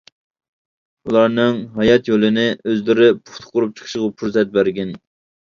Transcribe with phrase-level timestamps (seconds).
[1.09, 4.99] ئۇلارنىڭ ھايات يولىنى ئۆزلىرى پۇختا قۇرۇپ چىقىشىغا پۇرسەت بەرگىن!